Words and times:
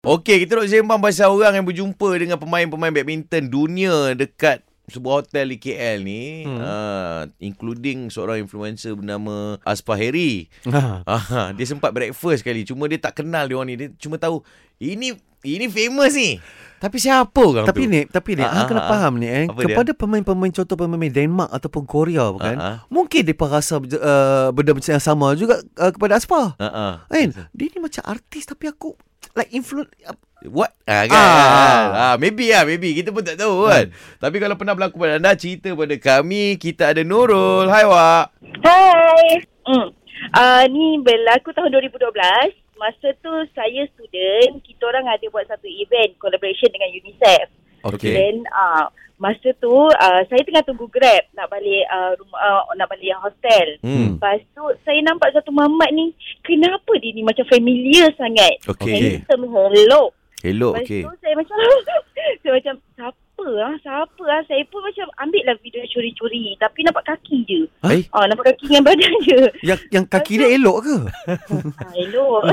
Okey, 0.00 0.48
kita 0.48 0.56
nak 0.56 0.64
sembang 0.64 0.96
pasal 0.96 1.28
orang 1.28 1.60
yang 1.60 1.66
berjumpa 1.68 2.08
dengan 2.16 2.40
pemain-pemain 2.40 2.88
badminton 2.88 3.52
dunia 3.52 4.16
dekat 4.16 4.64
sebuah 4.88 5.20
hotel 5.20 5.52
di 5.52 5.60
KL 5.60 6.00
ni. 6.00 6.48
Hmm. 6.48 6.56
Uh, 6.56 7.22
including 7.36 8.08
seorang 8.08 8.40
influencer 8.40 8.96
bernama 8.96 9.60
Aspa 9.60 10.00
Heri. 10.00 10.48
Ha. 10.72 11.04
Ah, 11.04 11.52
dia 11.52 11.68
sempat 11.68 11.92
breakfast 11.92 12.40
kali. 12.40 12.64
Cuma 12.64 12.88
dia 12.88 12.96
tak 12.96 13.20
kenal 13.20 13.44
dia 13.44 13.60
orang 13.60 13.68
ni. 13.68 13.76
Dia 13.76 13.88
cuma 14.00 14.16
tahu, 14.16 14.40
ini 14.80 15.20
ini 15.44 15.68
famous 15.68 16.16
ni. 16.16 16.40
Tapi 16.80 16.96
siapa 16.96 17.36
orang 17.44 17.68
Tapi 17.68 17.84
tu? 17.84 17.92
ni, 17.92 18.00
tapi 18.08 18.40
ni, 18.40 18.44
Ah, 18.44 18.48
ah, 18.48 18.56
ah, 18.56 18.66
kena 18.72 18.80
ah. 18.80 18.88
faham 18.88 19.20
ni 19.20 19.28
eh. 19.28 19.44
Apa 19.52 19.68
dia? 19.68 19.76
kepada 19.76 19.92
pemain-pemain 19.92 20.48
contoh 20.48 20.80
pemain 20.80 21.12
Denmark 21.12 21.52
ataupun 21.52 21.84
Korea 21.84 22.32
bukan? 22.32 22.56
Ah, 22.56 22.64
ah. 22.64 22.76
Mungkin 22.88 23.20
dia 23.20 23.36
rasa 23.36 23.76
uh, 23.76 24.48
benda 24.48 24.72
macam 24.72 24.96
yang 24.96 25.04
sama 25.04 25.36
juga 25.36 25.60
uh, 25.76 25.92
kepada 25.92 26.16
Aspa. 26.16 26.56
Uh, 26.56 26.64
uh. 26.64 26.92
Kan? 27.04 27.36
Dia 27.52 27.68
ni 27.68 27.84
macam 27.84 28.00
artis 28.08 28.48
tapi 28.48 28.64
aku 28.64 28.96
like 29.36 29.50
influence 29.52 29.92
What? 30.40 30.72
Ah, 30.88 31.04
kan? 31.04 31.20
Ah. 31.20 31.84
Ah. 31.92 32.14
maybe 32.16 32.48
lah, 32.48 32.64
maybe. 32.64 32.96
Kita 32.96 33.12
pun 33.12 33.20
tak 33.20 33.36
tahu 33.36 33.68
kan. 33.68 33.92
Tapi 34.16 34.36
kalau 34.40 34.56
pernah 34.56 34.72
berlaku 34.72 34.96
pada 34.96 35.20
anda, 35.20 35.36
cerita 35.36 35.68
pada 35.76 35.92
kami. 36.00 36.56
Kita 36.56 36.96
ada 36.96 37.04
Nurul. 37.04 37.68
Hai, 37.68 37.84
Wak. 37.84 38.24
Hai. 38.64 39.44
Hmm. 39.68 39.92
Uh, 40.32 40.62
ni 40.72 40.96
berlaku 41.04 41.52
tahun 41.52 41.68
2012. 41.76 42.56
Masa 42.80 43.12
tu 43.20 43.28
saya 43.52 43.84
student, 43.92 44.64
kita 44.64 44.88
orang 44.88 45.04
ada 45.12 45.28
buat 45.28 45.44
satu 45.44 45.68
event 45.68 46.16
collaboration 46.16 46.72
dengan 46.72 46.88
UNICEF. 46.88 47.46
Okey. 47.92 48.12
Then 48.16 48.48
uh, 48.48 48.88
masa 49.20 49.52
tu 49.60 49.68
uh, 49.68 50.20
saya 50.32 50.40
tengah 50.48 50.64
tunggu 50.64 50.88
Grab 50.88 51.28
nak 51.36 51.52
balik 51.52 51.84
uh, 51.92 52.16
rumah 52.16 52.40
uh, 52.40 52.72
nak 52.72 52.88
balik 52.88 53.12
hostel. 53.20 53.68
Hmm. 53.84 54.16
Lepas 54.16 54.40
tu 54.56 54.64
saya 54.80 54.98
nampak 55.04 55.36
satu 55.36 55.52
mamat 55.52 55.92
ni, 55.92 56.16
kenapa 56.40 56.88
dia 56.96 57.12
ni 57.12 57.20
macam 57.20 57.44
familiar 57.52 58.08
sangat. 58.16 58.56
Okey. 58.64 59.20
Handsome 59.20 59.44
hello. 59.52 60.16
Hello, 60.40 60.72
Lepas 60.72 60.88
okey. 60.88 61.04
tu 61.04 61.12
saya 61.20 61.34
macam 61.36 61.56
saya 62.40 62.52
macam 62.56 62.74
siapa 62.96 63.48
ah 63.60 63.74
siapa 63.84 64.22
ah 64.24 64.42
saya 64.48 64.62
pun 64.72 64.80
macam 64.80 65.06
ambil 65.20 65.42
lah 65.52 65.56
video 65.60 65.84
curi-curi 65.92 66.56
tapi 66.56 66.80
nampak 66.80 67.04
kaki 67.04 67.44
je. 67.44 67.60
Eh? 67.92 68.08
Ah 68.16 68.24
nampak 68.24 68.56
kaki 68.56 68.72
dengan 68.72 68.88
badan 68.88 69.14
je. 69.28 69.40
yang 69.68 69.80
yang 69.92 70.06
kaki 70.08 70.40
dia 70.40 70.48
elok 70.56 70.78
ke? 70.80 70.96
Ah, 71.84 71.92
elok. 71.92 72.40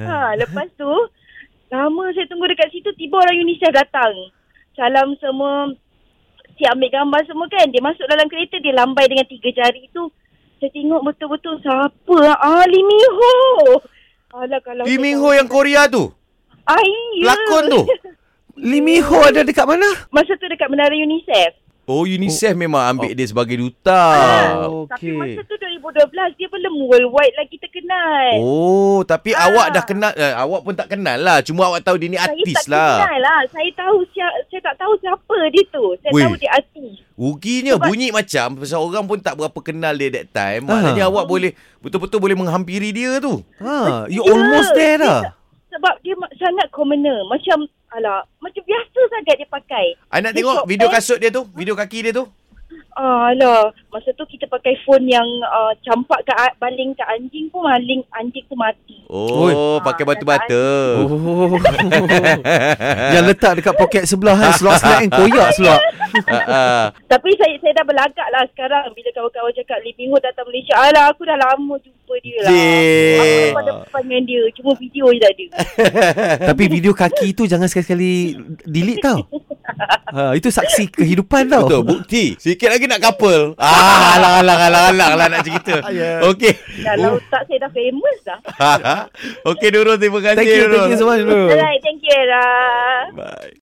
Ha, 0.00 0.32
lepas 0.32 0.64
tu 0.80 0.88
lama 1.68 2.08
saya 2.16 2.24
tunggu 2.24 2.48
dekat 2.48 2.72
situ 2.72 2.88
tiba 2.96 3.20
orang 3.20 3.36
UNICEF 3.36 3.68
datang. 3.68 4.16
Salam 4.78 5.14
semua 5.18 5.70
siap 6.60 6.76
ambil 6.76 6.90
gambar 6.92 7.20
semua 7.26 7.46
kan. 7.48 7.66
Dia 7.72 7.82
masuk 7.82 8.06
dalam 8.06 8.26
kereta 8.28 8.60
dia 8.60 8.76
lambai 8.76 9.08
dengan 9.08 9.26
tiga 9.26 9.50
jari 9.50 9.88
tu. 9.90 10.10
Saya 10.60 10.70
tengok 10.76 11.00
betul-betul 11.08 11.56
siapa 11.64 12.18
ah 12.36 12.64
Lee 12.68 12.84
Min 12.84 13.06
Ho. 13.16 13.34
Alah 14.36 14.60
kalau 14.60 14.84
Lee 14.84 15.00
Min 15.00 15.16
Ho 15.16 15.32
yang 15.32 15.48
Korea 15.48 15.88
tu. 15.88 16.12
Ah, 16.68 16.78
iya. 16.78 17.32
Pelakon 17.32 17.64
tu. 17.72 17.80
Lee 18.70 18.84
Min 18.84 19.00
Ho 19.02 19.24
ada 19.24 19.40
dekat 19.40 19.64
mana? 19.64 19.88
Masa 20.12 20.36
tu 20.36 20.46
dekat 20.46 20.68
Menara 20.68 20.92
UNICEF. 20.92 21.56
Oh, 21.90 22.06
UNICEF 22.06 22.54
memang 22.54 22.86
ambil 22.86 23.10
dia 23.18 23.26
sebagai 23.26 23.58
duta. 23.58 24.04
Oh. 24.70 24.86
Tapi 24.86 25.10
masa 25.10 25.42
tu 25.42 25.56
2012 25.80 26.12
dia 26.36 26.46
belum 26.46 26.74
worldwide 26.84 27.34
lagi 27.34 27.56
terkenal. 27.56 28.26
Oh, 28.38 29.00
tapi 29.02 29.32
Ah. 29.32 29.48
awak 29.48 29.66
dah 29.72 29.82
kenal. 29.82 30.12
Eh, 30.12 30.32
awak 30.32 30.60
pun 30.60 30.74
tak 30.74 30.88
kenal 30.88 31.16
lah. 31.16 31.40
Cuma 31.40 31.66
awak 31.66 31.80
tahu 31.80 31.96
dia 31.96 32.06
ni 32.06 32.16
artis 32.16 32.54
saya 32.54 32.62
tak 32.62 32.66
lah. 32.70 32.92
kenal 32.98 33.16
lah. 33.18 33.40
Saya 33.48 33.70
tahu 33.72 33.96
siapa, 34.06 34.36
saya 34.46 34.60
tak 34.62 34.76
tahu 34.76 34.92
siapa 34.96 35.36
dia 35.48 35.64
tu. 35.66 35.84
Saya 35.98 36.12
Weh. 36.12 36.22
tahu 36.22 36.34
dia 36.36 36.50
artis. 36.52 36.92
Ruginya 37.12 37.74
Sebab- 37.74 37.86
bunyi 37.86 38.08
macam 38.10 38.46
pasal 38.56 38.78
orang 38.80 39.04
pun 39.04 39.18
tak 39.18 39.34
berapa 39.34 39.58
kenal 39.60 39.94
dia 39.94 40.08
that 40.10 40.28
time. 40.30 40.62
Ah. 40.64 40.68
Maknanya 40.74 41.04
awak 41.06 41.24
boleh 41.24 41.50
betul-betul 41.78 42.18
boleh 42.18 42.36
menghampiri 42.36 42.90
dia 42.90 43.16
tu. 43.18 43.40
Ha, 43.58 44.04
you 44.06 44.20
Ya, 44.20 44.30
almost 44.30 44.70
there 44.72 44.96
dah. 44.96 45.20
dia- 45.22 45.36
Sebab 45.70 45.94
dia 46.00 46.12
sangat 46.36 46.66
commoner. 46.70 47.22
Macam, 47.24 47.62
alah, 47.90 48.26
macam 48.36 48.58
biasa 48.60 49.00
sangat 49.08 49.34
dia 49.36 49.46
pakai. 49.46 49.86
I 50.08 50.18
nak 50.18 50.32
Dia 50.32 50.42
tengok 50.42 50.66
video 50.66 50.88
kasut 50.90 51.16
dia 51.16 51.30
tu, 51.30 51.46
video 51.52 51.72
kaki 51.72 51.98
dia 52.02 52.12
tu. 52.12 52.26
Ah, 52.90 53.30
alah, 53.30 53.70
masa 53.88 54.10
tu 54.12 54.26
kita 54.26 54.44
pakai 54.44 54.74
phone 54.82 55.06
yang 55.06 55.24
uh, 55.46 55.70
campak 55.80 56.26
ke 56.26 56.32
a- 56.34 56.56
baling 56.58 56.90
ke 56.90 57.04
anjing 57.06 57.46
pun 57.48 57.62
maling 57.62 58.02
anjing 58.12 58.42
tu 58.44 58.58
mati. 58.58 58.98
Oh, 59.06 59.46
Oi. 59.46 59.54
pakai 59.80 60.02
Ah, 60.02 60.08
batu-bata. 60.10 60.64
Oh. 61.06 61.54
yang 63.14 63.24
letak 63.24 63.62
dekat 63.62 63.74
poket 63.74 64.04
sebelah 64.04 64.34
kan, 64.34 64.52
selak-selak 64.52 64.98
kan 65.06 65.10
koyak 65.16 65.48
selak. 65.54 65.80
Ah, 66.26 66.34
ah. 66.50 66.84
Tapi 67.06 67.30
saya 67.38 67.54
saya 67.58 67.72
dah 67.78 67.86
berlagak 67.86 68.28
lah 68.30 68.42
sekarang 68.50 68.90
bila 68.90 69.08
kawan-kawan 69.14 69.52
cakap 69.54 69.78
Lee 69.86 69.94
Min 69.94 70.10
Ho 70.10 70.18
datang 70.18 70.46
Malaysia. 70.50 70.74
Alah, 70.74 71.04
aku 71.14 71.22
dah 71.22 71.38
lama 71.38 71.74
jumpa 71.78 72.14
dia 72.20 72.38
lah. 72.42 72.50
Cik. 72.50 73.16
Aku 73.22 73.54
pada 73.54 73.70
depan 73.80 74.02
dengan 74.02 74.22
dia. 74.26 74.42
Cuma 74.58 74.70
video 74.74 75.04
je 75.08 75.20
tak 75.22 75.32
ada. 75.32 75.46
Tapi 76.50 76.62
video 76.66 76.92
kaki 76.92 77.32
tu 77.32 77.46
jangan 77.46 77.70
sekali-sekali 77.70 78.34
delete 78.66 78.98
tau. 78.98 79.22
Ha, 80.10 80.34
itu 80.34 80.50
saksi 80.50 80.90
kehidupan 80.90 81.46
tau. 81.46 81.70
Betul, 81.70 81.82
bukti. 81.86 82.34
Sikit 82.34 82.66
lagi 82.66 82.90
nak 82.90 82.98
couple. 82.98 83.54
Ah, 83.56 84.18
alang 84.18 84.34
alang 84.42 84.60
alang 84.60 84.84
alang 84.90 85.12
lah 85.14 85.26
nak 85.30 85.40
cerita. 85.42 85.78
Ya. 85.90 86.22
Okey. 86.22 86.54
Dalam 86.86 87.18
otak 87.18 87.50
saya 87.50 87.66
dah 87.66 87.70
famous 87.74 88.18
dah. 88.22 88.38
Okey 89.50 89.68
Nurul, 89.74 89.98
terima 89.98 90.22
kasih 90.22 90.38
Thank 90.38 90.50
you, 90.54 90.62
Nurul. 90.64 90.78
thank 90.78 90.92
you 90.94 90.98
so 90.98 91.06
much. 91.10 91.20
Nurul. 91.22 91.50
Alright, 91.50 91.80
thank 91.82 92.00
you 92.00 92.12
Era. 92.14 92.46
Bye. 93.12 93.52